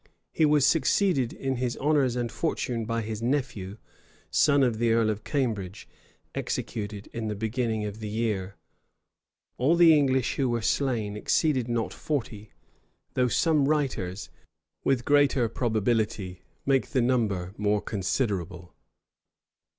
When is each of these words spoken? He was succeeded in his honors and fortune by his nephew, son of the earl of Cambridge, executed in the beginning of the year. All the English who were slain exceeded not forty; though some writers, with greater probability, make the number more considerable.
He 0.31 0.47
was 0.47 0.65
succeeded 0.65 1.31
in 1.31 1.57
his 1.57 1.77
honors 1.77 2.15
and 2.15 2.31
fortune 2.31 2.85
by 2.85 3.03
his 3.03 3.21
nephew, 3.21 3.77
son 4.31 4.63
of 4.63 4.79
the 4.79 4.91
earl 4.93 5.11
of 5.11 5.23
Cambridge, 5.23 5.87
executed 6.33 7.05
in 7.13 7.27
the 7.27 7.35
beginning 7.35 7.85
of 7.85 7.99
the 7.99 8.07
year. 8.09 8.55
All 9.59 9.75
the 9.75 9.95
English 9.95 10.37
who 10.37 10.49
were 10.49 10.63
slain 10.63 11.15
exceeded 11.15 11.67
not 11.67 11.93
forty; 11.93 12.51
though 13.13 13.27
some 13.27 13.67
writers, 13.69 14.31
with 14.83 15.05
greater 15.05 15.47
probability, 15.47 16.41
make 16.65 16.87
the 16.87 17.01
number 17.03 17.53
more 17.55 17.79
considerable. 17.79 18.73